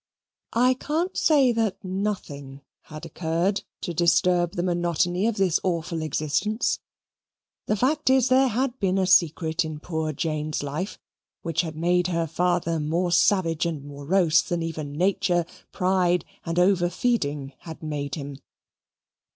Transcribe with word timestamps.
I 0.55 0.73
can't 0.73 1.15
say 1.15 1.51
that 1.51 1.83
nothing 1.83 2.61
had 2.85 3.05
occurred 3.05 3.61
to 3.81 3.93
disturb 3.93 4.53
the 4.53 4.63
monotony 4.63 5.27
of 5.27 5.37
this 5.37 5.59
awful 5.63 6.01
existence: 6.01 6.79
the 7.67 7.75
fact 7.75 8.09
is, 8.09 8.27
there 8.29 8.47
had 8.47 8.79
been 8.79 8.97
a 8.97 9.05
secret 9.05 9.63
in 9.63 9.79
poor 9.79 10.11
Jane's 10.11 10.63
life 10.63 10.97
which 11.43 11.61
had 11.61 11.75
made 11.75 12.07
her 12.07 12.25
father 12.25 12.79
more 12.79 13.11
savage 13.11 13.67
and 13.67 13.85
morose 13.85 14.41
than 14.41 14.63
even 14.63 14.91
nature, 14.93 15.45
pride, 15.71 16.25
and 16.43 16.57
over 16.57 16.89
feeding 16.89 17.53
had 17.59 17.83
made 17.83 18.15
him. 18.15 18.37